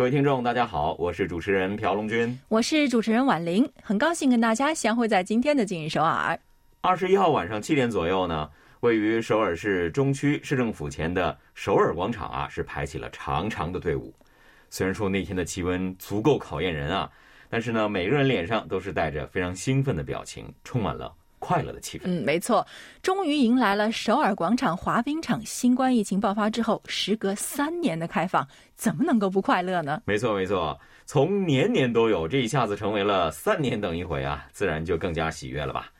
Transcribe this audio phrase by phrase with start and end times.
[0.00, 6.40] 各位听众，大家好，我是主持人朴龙军，我是主持人婉玲，很高兴跟大家相会在今天的今日首尔。
[6.80, 8.48] 二十一号晚上七点左右呢，
[8.80, 14.10] 位于首尔市中区市政府前的首尔广场啊，是排起了长长的队伍。
[14.70, 17.10] 虽然说那天的气温足够考验人啊，
[17.50, 21.12] 但是呢，每个人脸上都是带着非常兴奋的表情，充满了。
[21.40, 22.02] 快乐的气氛。
[22.04, 22.64] 嗯，没错，
[23.02, 30.00] 终于迎来了首尔广场滑冰场新冠疫情爆发之后，时隔三年的开放，怎么能够不快乐呢？
[30.04, 35.90] 没错，没错，从年年都有，这一下子成为了三年等一回啊，自然就更加喜悦了吧。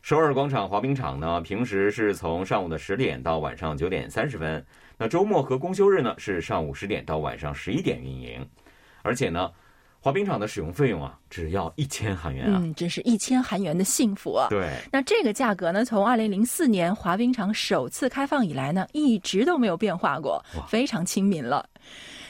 [0.00, 4.64] 首尔广场滑冰场呢，平时是从上午的十点到晚上九点三十分，
[4.96, 8.48] 那周末和公休日呢是上午十点到晚上十一点运营，
[9.02, 9.50] 而且呢。
[10.02, 12.58] 滑冰场的使用费用啊，只要一千韩元啊！
[12.62, 14.46] 嗯，真是一千韩元的幸福啊！
[14.48, 21.68] 对，那这个价格呢，从二零零四年滑冰场首次开放以来呢，一直都没有变化过，非常亲民了。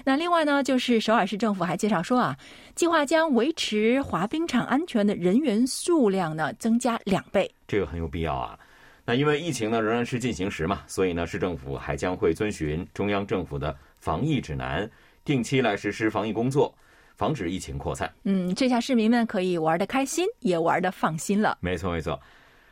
[0.04, 2.36] 那另外呢，就是首尔市政府还介绍说啊，
[2.74, 8.58] 计划将维持滑冰场安全的人员数量呢增加两倍，这个很有必要啊。
[9.04, 14.90] 那因为疫情呢仍然是进行时嘛，所以呢，市政府还将会遵循中央政府的防疫指南，
[15.24, 16.74] 定期来实施防疫工作。
[17.20, 18.10] 防止疫情扩散。
[18.22, 21.58] 嗯，这下市民们可以玩的开心，也玩的放心了。
[21.60, 22.18] 没错，没错。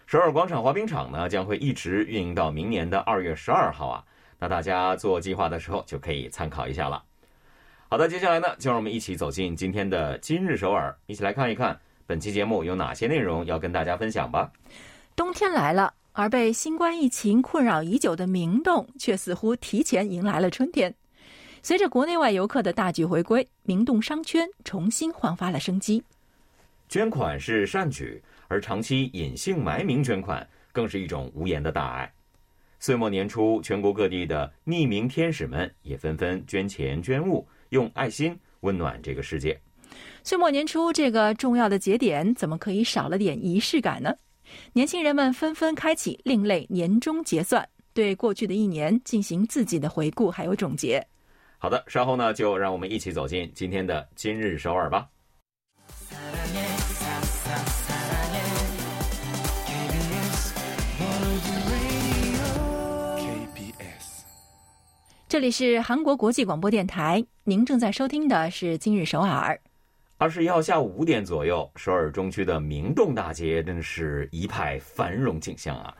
[0.06, 4.02] 首尔广场滑冰场呢，将会一直运营到明年的二月十二号啊。
[4.38, 7.04] 那大家做计划的时候就可以参考一下了。
[7.90, 14.50] 好的，接下来呢，就让我们一起走进今天的今日首尔，一起来看一看本期节目有哪些内容要跟大家分享吧。
[15.14, 20.94] 冬天来了，而被新冠疫情困扰已久的明洞，却似乎提前迎来了春天。
[21.62, 26.02] 随着国内外游客的大举回归，明洞商圈重新焕发了生机。
[26.88, 32.10] 捐款是善举，而长期隐姓埋名捐款更是一种无言的大爱。
[32.80, 39.60] 岁末年初，全国各地的匿名天使们也纷纷捐钱捐物，用爱心温暖这个世界。
[40.22, 44.14] 岁末年初这个重要的节点，怎么可以少了点仪式感呢？
[44.72, 51.06] 年轻人们纷纷开启另类年终结算，对过去的一年进行自己的回顾还有总结。
[51.60, 55.08] 好的，稍后呢，就让我们一起走进今天的今日首尔吧。
[65.26, 69.60] 这里是韩国国际广播电台，您正在收听的是今日首尔。
[70.16, 75.92] 二十一号下午五点左右，首尔中区的明洞大街真是一派繁荣景象啊！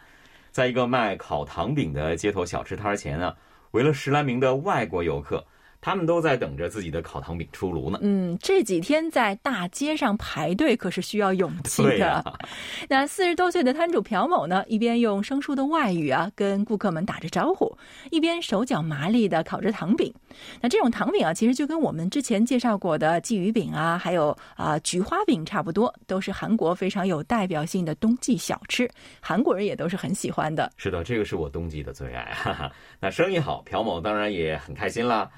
[0.53, 3.35] 在一个卖烤糖饼的街头小吃摊前呢。
[3.73, 5.47] 围了十来名的外国游客，
[5.81, 7.99] 他们都在等着自己的烤糖饼出炉呢。
[8.03, 12.23] 嗯，这几天在大街上排队可是需要勇气的。
[12.89, 17.77] 那四十多岁的摊主朴某呢，一边用生疏的外语啊跟顾客们打着招呼，
[18.11, 20.13] 一边手脚麻利的烤着糖饼。
[20.61, 28.91] 那这种糖饼啊，其实就跟我们之前介绍过的鲫鱼饼啊，还有啊菊花饼差不多，都是韩国非常有代表性的冬季小吃，
[29.21, 30.71] 韩国人也都是很喜欢的。
[30.77, 32.33] 是的，这个是我冬季的最爱。
[32.35, 32.71] 哈哈。
[33.01, 35.31] 那生意好，朴某当然也很开心啦。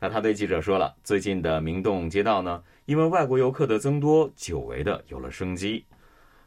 [0.00, 5.84] 那他对记者说了，最近的明洞街道呢，因为外国游客的增多，久违的有了生机。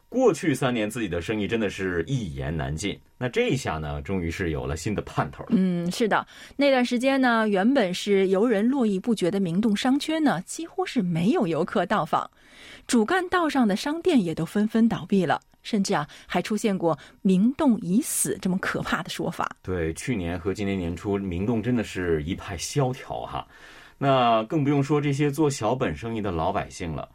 [0.08, 5.42] 过去三年自己的生意真的是一言难尽，那这一下呢，终于是有了新的盼头。
[5.48, 6.26] 嗯，是的，
[6.56, 12.30] 那段时间呢，原本是游人络绎不绝的明洞商圈呢，几乎是没有游客到访，
[12.86, 19.56] 主干道上的商店也都纷纷倒闭了，甚至啊，还出现过“明洞已死”这么可怕的说法。
[19.62, 23.46] 对，去年和今年年初，明洞真的是一派萧条哈，
[23.98, 27.08] 那更不用说这些做小本生意的老百姓了。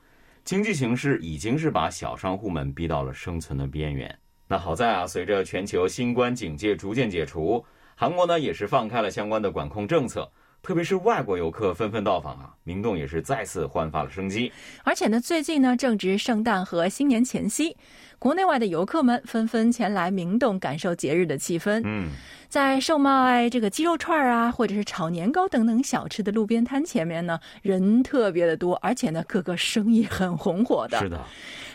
[0.44, 4.18] 经济形势已经是把小商户们逼到了生存的边缘。
[4.48, 10.32] 那好在啊，随着全球新冠警戒逐渐解除，韩国呢也是放开了相关的管控政策。
[10.62, 14.52] 特别是外国游客纷纷到访啊，明洞也是再次焕发了生机。
[14.84, 17.78] 而且呢，最近呢正值圣诞和新年前夕，
[18.20, 21.82] 国内外的游客们纷纷前来明洞感受节日的气氛。
[21.86, 22.10] 嗯，
[22.50, 31.00] 在售卖这个鸡肉串啊，或者是炒年糕等等小吃的路边摊前面呢，人特别的多，而且呢，各个生意很红火的。
[31.00, 31.24] 是的，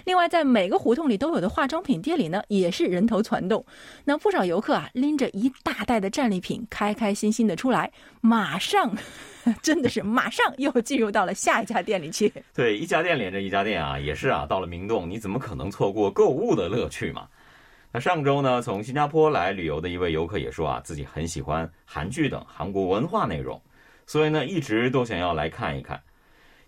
[0.05, 3.65] 另外，在每个胡同里都有的化妆品店里呢，也是人头攒动。
[4.05, 7.91] 那不少游客啊，拎着一大袋的战利品，开开心心的出来，
[8.21, 8.95] 马上，
[9.63, 12.33] 真的是马上又进入到了下一家店里去。
[12.55, 17.29] 对，一家店连着一家店啊，也是啊，到了明洞，你怎么可能错过购物的乐趣嘛？
[17.93, 23.61] 那上周呢，从新加坡来旅游的一位游客也说啊，自己很喜欢韩剧等韩国文化内容，
[24.07, 26.01] 所以呢，一直都想要来看一看。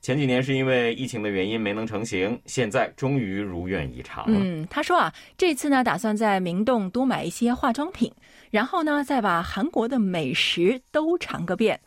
[0.04, 4.38] 前几年是因为疫情的原因没能成行，现在终于如愿以偿了。
[4.38, 8.12] 嗯，他说啊，这次呢打算在明洞多买一些化妆品，
[8.50, 11.80] 然后呢再把韩国的美食都尝个遍。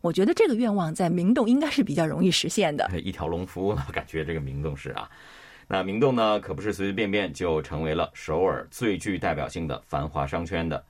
[0.00, 2.90] 我觉得这个愿望在明洞应该是比较容易实现的。
[2.98, 5.08] 一条龙服务呢，感觉这个明洞是啊。
[5.68, 10.84] 那明洞呢，可不是随随便便就成为了首尔最具代表性的繁华商圈的。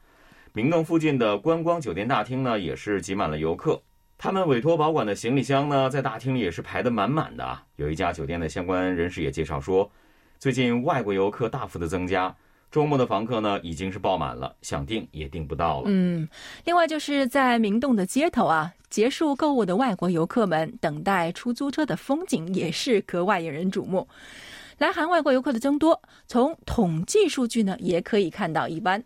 [0.54, 3.78] 明洞附近的观光酒店大厅呢，也是挤满了游客。
[4.22, 7.64] 他们委托保管的行李箱呢，在大厅里也是排得满满的啊。
[7.76, 9.90] 有一家酒店的相关人士也介绍说，
[10.38, 12.36] 最近外国游客大幅的增加，
[12.70, 15.84] 周末的房客呢已经是爆满了，想订也订不到了。
[15.86, 16.28] 嗯，
[16.66, 24.06] 另外就是在明洞的街头啊，结束购物的外国游客们等待出租车的风景也是格外引人瞩目。
[24.76, 29.02] 来韩外国游客的增多，从统计数据呢也可以看到一斑。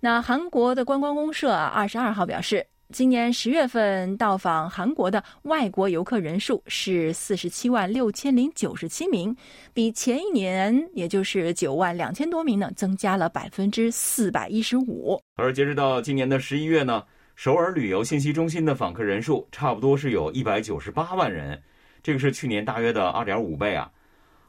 [0.00, 2.66] 那韩国的观光公社啊，二十二号表示。
[2.92, 9.36] 今年十月份到访韩国的外国游客人数是四十七万六千零九十七名，
[9.74, 15.20] 比前一年，也就是九万两千多名呢，增加了百分之四百一十五。
[15.34, 17.02] 而截止到今年的十一月呢，
[17.34, 21.60] 首尔旅游信息中心的访客人数差不多是有一百九十八万人，
[22.04, 23.90] 这个是去年大约的二点五倍啊。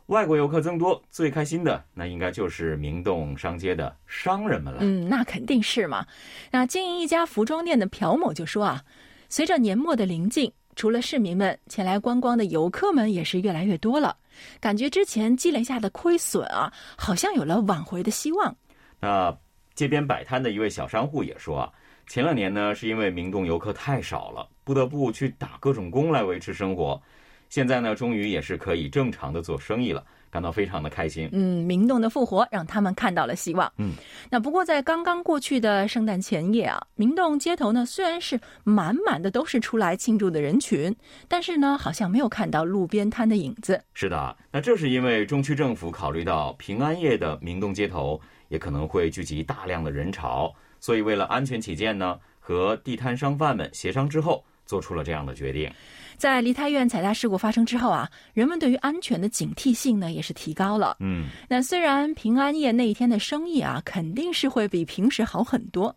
[0.07, 4.79] 外国游客增多，最开心的那应该就是明洞商街的商人们了。
[4.81, 6.05] 嗯，那肯定是嘛。
[6.49, 8.81] 那经营一家服装店的朴某就说啊，
[9.27, 14.15] 随着年末的临近，除了市民们前来观光的游客们也是越来越多了，
[14.61, 18.55] 感觉之前积累下的亏损啊，好像有了挽回的希望。
[19.01, 19.37] 那
[19.75, 21.73] 街边摆摊的一位小商户也说啊，
[22.07, 27.01] 前两年呢是因为明洞游客太少了，不得不去打各种工来维持生活。
[27.49, 31.29] 现在呢，终于也是可以正常的做生意了，感到非常的开心。
[31.31, 33.71] 嗯，明洞的复活让他们看到了希望。
[33.77, 33.93] 嗯，
[34.29, 40.95] 那不过在刚刚过去的圣诞前夜啊，明洞街头呢虽然是满满的都是出来庆祝的人群，
[41.27, 43.81] 但是呢好像没有看到路边摊的影子。
[43.93, 48.19] 是的，那这是因为中区政府考虑到平安夜的明洞街头
[48.49, 55.71] 也可能会聚集大量的人潮，所以为了安全起见呢，和地摊商贩们协商之后，做出了这样的决定。
[56.17, 60.97] 在梨泰院踩踏事故发生之后啊，人们对于安全的警惕性呢也是提高了。
[60.99, 65.95] 嗯，那虽然平安夜那一天的生意啊肯定是会比平时好很多，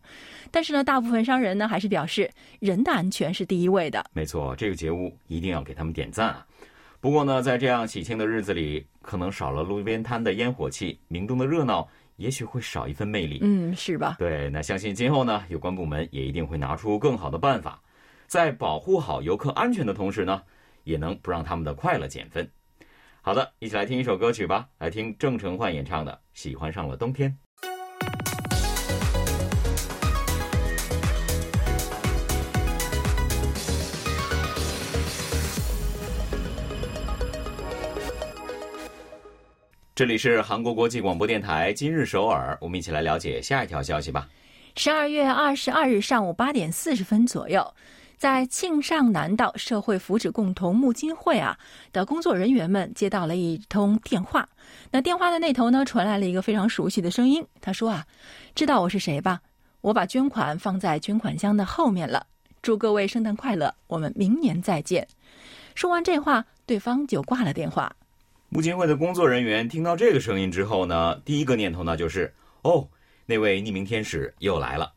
[0.50, 4.04] 但是呢，大部分商人呢还是表示人的安全是第一位的。
[4.12, 6.46] 没错，这个节目一定要给他们点赞啊。
[7.00, 13.38] 不过呢，在这样喜庆的日子里，可能少了路边摊的烟火气，明洞的热闹也许会少一份魅力。
[13.40, 14.16] 嗯，是吧？
[14.18, 17.80] 对，那相信今后呢，有关部门也一定会拿出更好的办法。
[18.30, 20.40] 在保护好游客安全的同时呢，
[20.84, 22.48] 也能不让他们的快乐减分。
[23.22, 27.28] 好的，一起来听一首歌曲吧，来听郑成焕演唱的《喜欢上了冬天》。
[39.92, 44.28] 这里是韩国国际广播电台今日首尔，我们一起来了解下一条消息吧。
[44.76, 47.74] 十二月二十二日上午八点四十分左右。
[48.20, 51.58] 在庆尚南道社会福祉共同募金会啊
[51.90, 54.46] 的工作人员们接到了一通电话，
[54.90, 58.06] 那电话的那头呢传来了一个非常熟悉的声音，他说啊，
[58.54, 59.40] 知道我是谁吧？
[59.80, 62.26] 我把捐款放在捐款箱的后面了。
[62.60, 65.08] 祝各位圣诞快乐，我们明年再见。
[65.74, 67.90] 说完这话，对方就挂了电话。
[68.50, 72.86] 募金会的工作人员听到这个声音之后呢，第一个念头呢就是哦，
[73.24, 74.92] 那位匿名天使又来了。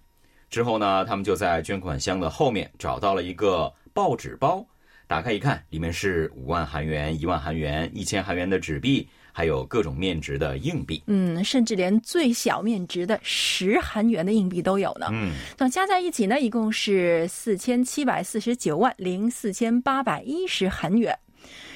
[0.54, 4.64] 之后呢，他们就在捐款箱的后面找到了一个报纸包，
[5.08, 11.02] 打开一看，里面是五万韩元、一万韩元、一千韩元的纸币，还有各种面值的硬币。
[11.08, 15.08] 嗯，甚至连最小面值的十韩元的硬币都有呢。
[15.12, 21.18] 嗯，那加在一起呢，一共是四千七百四十九万零四千八百一十韩元。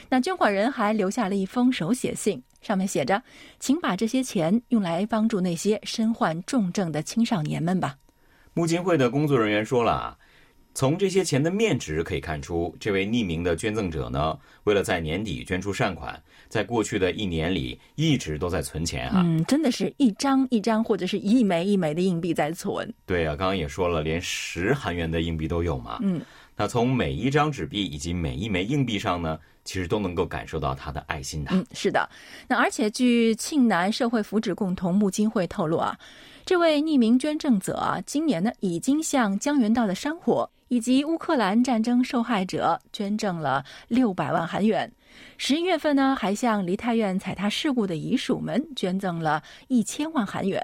[0.07, 3.23] 那捐款人还留下了一封手写信，上面写着
[3.59, 7.95] ：“请把这些钱用来帮助那些身患重症的青少年们吧。”
[8.57, 10.17] 募金会的工作人员说了啊，
[10.73, 19.21] 从这些钱的面值可以看出，这位匿名的捐赠者呢，为了在年底捐出善款，在过去的一年里一直都在存钱啊。
[19.23, 22.91] 嗯，真的是一张一张或者是一枚一枚的硬币在存。
[23.05, 25.99] 对啊，刚刚也说了，连十韩元的硬币都有嘛。
[26.01, 26.19] 嗯，
[26.55, 29.37] 那从每一张纸币以及每一枚硬币上呢，
[29.67, 31.51] 其实都能够感受到他的爱心的。
[31.53, 32.09] 嗯，是的。
[32.47, 35.95] 那而且据庆南社会福祉共同募金会透露啊，
[36.45, 40.49] 这位匿名捐赠者啊，今年呢已经向江原道的山火。
[40.69, 44.91] 以及乌克兰战争受害者捐赠了六百万韩元，
[45.37, 50.61] 十一月份呢，还向梨泰院踩踏事故的遗属们捐赠了一千万韩元，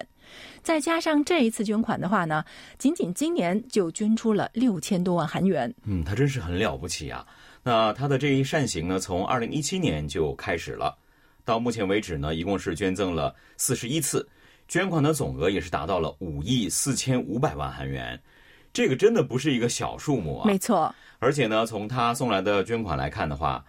[0.62, 2.44] 再加上这一次捐款的话呢，
[2.78, 5.74] 仅仅今年就捐出了六千多万韩元。
[5.86, 7.26] 嗯，他真是很了不起啊！
[7.64, 10.98] 那他的这一善行呢，从二零一七年就开始了，
[11.46, 14.28] 到目前为止呢，一共是捐赠了四十一次，
[14.68, 18.22] 捐款的总额也是达到了五亿四千五百万韩元。
[18.74, 20.46] 这个真的不是一个小数目啊！
[20.46, 23.64] 没错，而且呢，从他送来的捐款来看的话，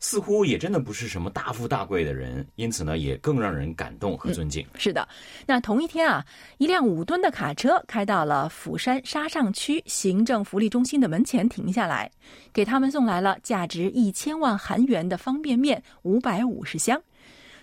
[0.00, 4.66] 似乎也真的不是什么大富大贵的人，因此呢，也更让人感动和尊敬。
[4.74, 5.06] 是的，
[5.46, 6.24] 那同一天啊，
[6.56, 12.10] 一辆五吨的卡车开到了釜山沙上区行政福利中心的门前停下来，
[12.52, 17.00] 给他们送来了价值一千万韩元的方便面五百五十箱。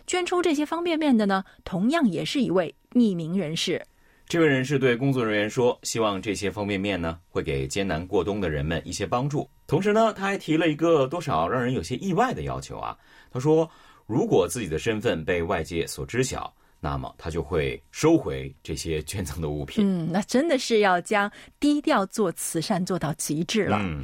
[0.05, 3.83] 捐出这些方便面的呢，同样也是一位匿名人士。
[4.27, 9.49] 这位人士对工作人员说：“希望这些方便面呢，会给艰难过冬的人们一些帮助。
[9.67, 12.97] 同时呢，他还提了一个多少让人有些意外的要求啊。
[13.31, 13.69] 他说，
[14.05, 19.81] 如果自己的身份被外界所知晓，那么他就会收回这些捐赠的物品。
[19.87, 23.77] 嗯，那真的是要将低调做慈善做到极致了。
[23.79, 24.03] 嗯，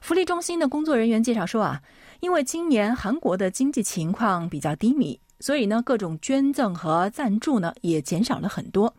[0.00, 1.78] 福利中心的工作人员介绍说啊，
[2.20, 8.90] 因为今年韩国的经济情况比较低迷，所以呢，各种捐赠和赞助呢也减少了很多。”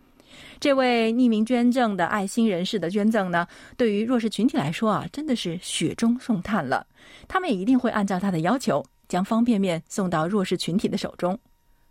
[0.59, 6.85] 这位匿名捐赠的爱心人士的捐赠呢，对于弱势群体来说啊，真的是雪中送炭了。
[7.27, 11.37] 他们也一定会按照他的要求，将方便面送到弱势群体的手中。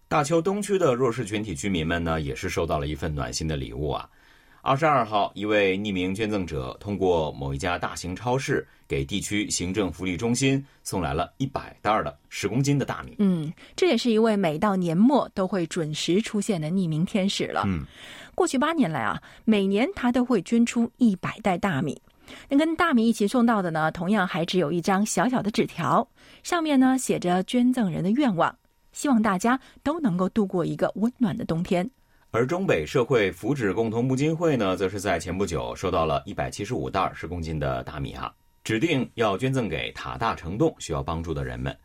[0.08, 4.08] 大邱东区的弱势群体居民们呢，也是收到了一份暖心的礼物啊。
[4.60, 13.14] 二十二号，一位匿名捐赠者通过某一家大型超市，给地区行政福利中心送来了一百袋的十公斤的大米。
[13.18, 17.62] 嗯，这也是一位每到年末都会准时出现的匿名天使了。
[17.66, 17.86] 嗯，
[18.38, 22.00] 过去八年来啊，每年他都会捐出一百袋大米。
[22.48, 26.08] 那跟大米一起送到的呢，同样还只有一张小小的纸条，
[26.44, 28.56] 上面呢写着捐赠人的愿望，
[28.92, 31.90] 希望大家都能够度过一个温暖的冬天。
[32.30, 41.76] 而中北社会福祉共同募金会呢，则是在前不久收到了一百七十五袋十公斤的大米啊，指定要捐赠给塔大城洞需要帮助的人们。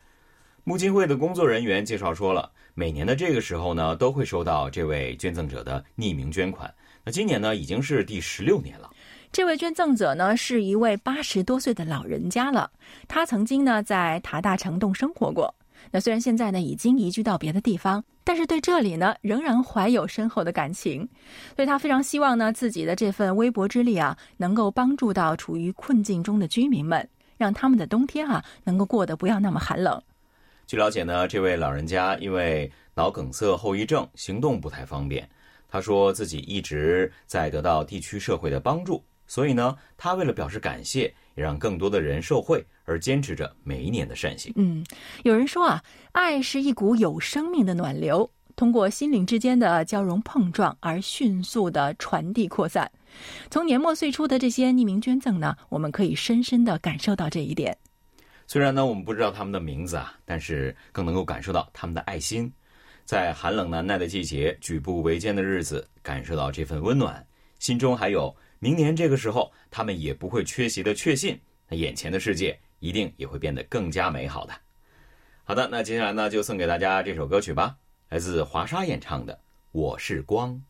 [0.66, 6.74] 募金会的工作人员介绍说了，每年的这个时候呢，都会收到这位捐赠者的匿名捐款。
[7.04, 8.90] 那今年呢，已经是第十六年了。
[9.30, 12.72] 这位捐赠者呢，是一位八十多岁的老人家了，
[13.10, 15.54] 他曾经呢在塔大城洞生活过。
[15.92, 21.06] 那虽然现在呢已经移居到别的地方，但是对这里呢仍然怀有深厚的感情，
[21.58, 27.06] 所以他非常希望呢自己的这份微薄之力啊，能够帮助到处于困境中的居民们，
[27.36, 30.02] 让他们的冬天啊能够过得不要那么寒冷。
[30.68, 35.30] 据了解呢，这位老人家因为脑梗塞后遗症，行动不太方便。
[35.70, 41.14] 他说自己一直在得到地区社会的帮助，所以呢，他为了表示感谢。
[41.36, 44.54] 也让更多的人受惠，而坚持着每一年的善行。
[44.56, 44.86] 嗯，
[45.24, 52.92] 有人说啊，爱是一股有生命的暖流，通过心灵之间的交融碰撞而迅速的传递扩散。
[53.50, 57.76] 从年末岁初的这些匿名捐赠呢，我们可以深深的感受到这一点。
[58.54, 62.54] 虽然呢，我们不知道他们的名字啊，但是更能够感受到他们的爱心。
[63.04, 67.26] 在寒冷难耐的季节，举步维艰的日子，感受到这份温暖，
[67.58, 68.32] 心中还有。
[68.60, 74.54] 明年这个时候，他们也不会缺席的确信，那眼前的世界一定也会变得更加美好的。
[75.44, 77.76] 好的，那接下来呢，就送给大家这首歌曲吧，
[78.10, 79.34] 来自华莎演唱的
[79.72, 80.62] 《我是光》。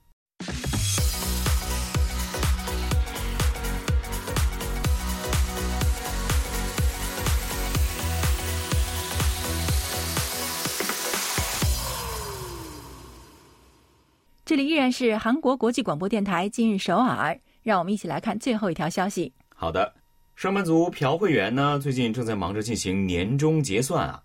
[14.46, 17.40] 这里依然是韩国国际广播电台今日首尔。
[17.62, 19.32] 让我们一起来看最后一条消息。
[19.56, 19.94] 好的，
[20.36, 24.22] 上班族朴慧媛呢，最近正在忙着进行年终结算啊。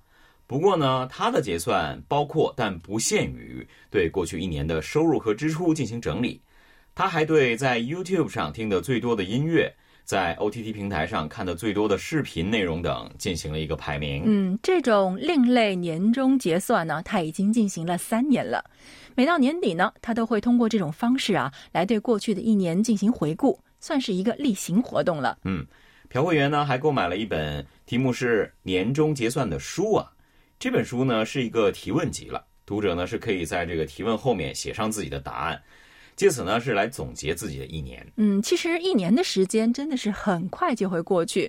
[0.48, 6.42] 不过呢，他的结算包括但不限于对过去一年的收入和支出进行整理。
[6.96, 9.72] 他还对在 YouTube 上听的最多的音乐，
[10.08, 14.22] 在 OTT 平台上看的最多的视频内容等进行了一个排名。
[14.24, 18.64] 嗯，这种另类年终结算呢，它已经进行了三年了。
[19.14, 25.36] 每到年底呢，它都会通过这种方式啊，来对过去的一年进行回顾，算是一个例行活动了。
[25.44, 25.66] 嗯，
[26.08, 30.10] 朴会员呢还购买了一本题目是“年终结算”的书啊。
[30.58, 35.62] 这本书呢是一个提问集了，读者呢是可以在这个提问后面写上自己的答案。
[36.18, 38.04] 借此呢，是来总结自己的一年。
[38.16, 41.48] 嗯，其实一年的时间真的是很快就会过去。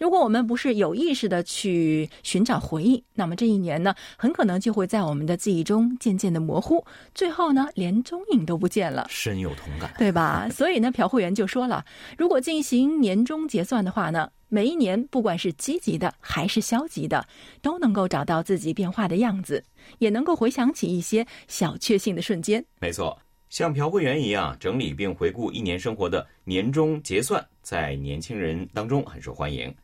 [0.00, 6.84] 如果我们不是有意识的去寻找回忆，那么这一年呢，很可能就会在我们的记忆中渐渐的模糊，
[7.14, 9.06] 最后呢，连踪影都不见了。
[9.08, 10.48] 深有同感，对吧？
[10.50, 11.84] 所以呢，朴会员就说了，
[12.18, 17.24] 如果进行年终结算的话呢，每一年不管是积极的还是消极的，
[17.62, 19.62] 都能够找到自己变化的样子，
[20.00, 22.64] 也能够回想起一些小确幸的瞬间。
[22.80, 23.16] 没错。
[23.48, 29.74] 像朴慧媛一样整理并回顾一年生活的年终结算，在年轻人当中很受欢迎。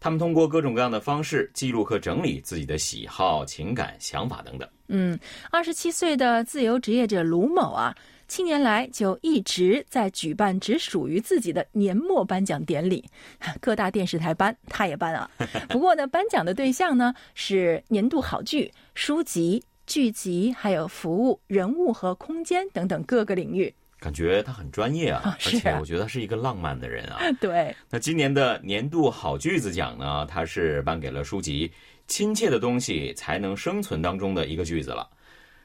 [0.00, 4.68] 他们通过各种各样的方式记录和整理自己的喜好、情感、想法等等。
[4.88, 5.18] 嗯，
[5.50, 7.94] 二十七岁的自由职业者卢某啊，
[8.28, 13.02] 七年来就一直在举办只属于自己的年末颁奖典礼，
[13.62, 15.30] 各大电视台颁，他也颁啊。
[15.70, 19.62] 不过呢，颁奖的对象呢是年度好剧、书籍。
[19.86, 27.20] 剧集、还有服务、人物和空间等等各个领域，感觉他很专业啊， 而且我觉得他是一个浪漫的人啊。
[27.40, 31.68] 对，那今年的年度好句子奖呢，他是颁给了书籍
[32.06, 35.08] 《亲切的东西才能生存》当中的一个句子了。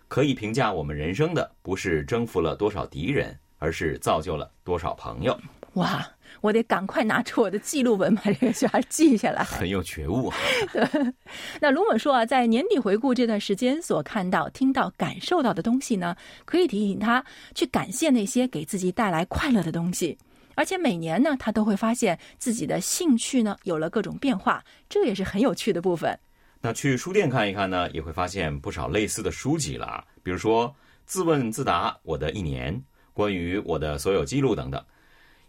[0.08, 5.40] 可以评价我们人生的，不是征服了多少敌人，而是造就了多少朋友。
[5.74, 6.04] 哇！
[6.42, 9.44] 我得赶快拿出我的记录本，把这个句儿记下来。
[9.44, 10.32] 很有觉悟。
[10.72, 11.14] 对，
[11.62, 20.18] 那卢猛说啊，在年底回顾这段时间所看到、听到、感受到的东西呢，可以提醒他去感谢那些给自己带来快乐的东西。
[20.56, 26.20] 而且每年呢，他都会发现自己的兴趣呢有了各种变化，这也是很有趣的部分。
[26.62, 30.68] 那去书店看一看呢，也会发现不少类似的书籍了，比如说
[31.06, 32.76] 《自问自答：我的一年》，
[33.14, 34.84] 关于我的所有记录等等。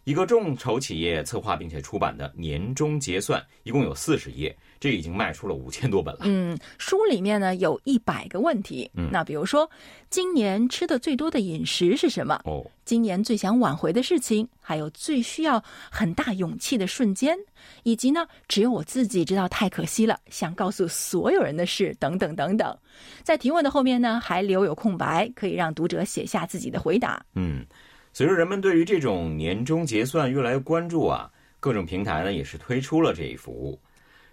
[0.05, 6.23] 一个众筹企业策划并且出版的年终结算，一共有四十页，这已经卖出了五千多本了。
[6.25, 8.91] 嗯，书里面呢有一百个问题。
[8.95, 9.71] 嗯，那比如说，
[10.09, 12.41] 今年吃的最多的饮食是什么？
[12.45, 17.37] 哦，今年最想挽回的事情，还有最需要很大勇气的瞬间，
[17.83, 22.77] 以及呢，只有我自己知道太可惜了，想告诉所有人的事，等等等等。
[23.23, 27.25] 在提问的后面呢，还留有空白，可以让读者写下自己的回答。
[27.35, 27.65] 嗯。
[28.13, 33.79] 随着人们对于这种年终结算越来越关注啊，各种平台呢也是推出了这一服务。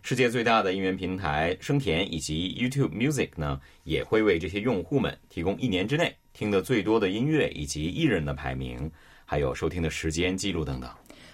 [0.01, 8.89] 世界最大的音源平台生田以及 YouTube Music 呢，也会为这些用户们提供一年之内听得最多的音乐以及艺人的排名，
[9.25, 10.89] 还有收听的时间记录等等。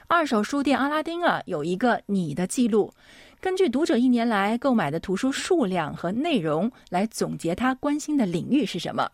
[0.08, 2.92] 二手书店阿拉丁啊，有一个你的记录，
[3.40, 9.10] 根据读者一年来购买的图书数量和内容来总结他关心的领域是什么。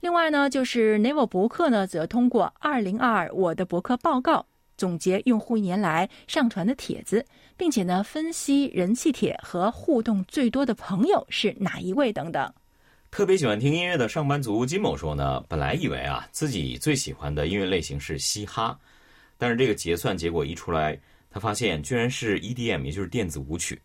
[0.00, 4.46] 另外呢，就是 Naver 博客呢，则通过二零二二我的博客报告
[4.78, 7.24] 总结用户一年来上传的帖子，
[7.56, 12.50] 并且呢分析人气帖和互动最多的朋友是哪一位等等。
[13.10, 18.78] 特别喜欢听音乐的上班族金某说呢，本来以为啊自己最喜欢的音乐类型是嘻哈，
[19.36, 20.98] 但是这个结算结果一出来，
[21.30, 23.78] 他发现居然是 EDM，也就是电子舞曲。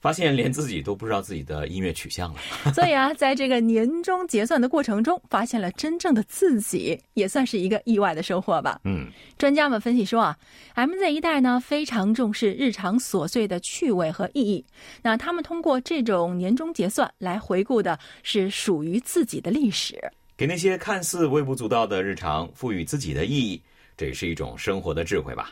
[0.00, 2.40] 发现连自己都不知道自己的音乐取向了，
[2.72, 8.80] 所以啊，在这个年终结算的过程中，发现了真正的自己，也算是一个意外的收获吧。
[8.84, 10.38] 嗯，专家们分析说啊
[10.76, 14.64] ，MZ 一代呢非常重视日常琐碎的趣味和意义，
[15.02, 19.98] 那他们通过这种年终结算来回顾的是属于自己的历史，
[20.36, 23.60] 给那些看似微不足道的日常赋予自己的意义，
[23.96, 25.50] 这也是一种生活的智慧吧。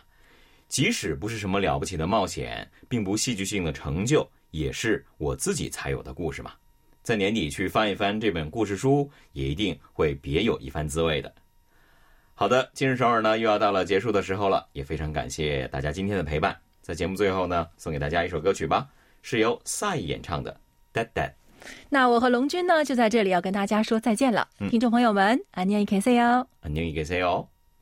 [0.69, 4.29] 即使不是什么了不起的冒险，并不戏剧性的成就。
[4.53, 6.53] 也是我自己才有的故事嘛，
[7.03, 11.35] 在年底去翻一翻这本故事书，也一定会别有一番滋味的。
[12.33, 16.57] 好的，今日首尔呢又要到了结束的时候了，也非常感谢大家今天的陪伴。
[16.81, 18.89] 在节目最后呢，送给大家一首歌曲吧，
[19.21, 20.59] 是由赛演唱的
[20.99, 21.29] 《Dead Dead》。
[21.91, 27.47] 那我和龙君呢就在这里要跟大家说再见了，听众朋友们，安妮 K C 哦，安妮 K C 哦。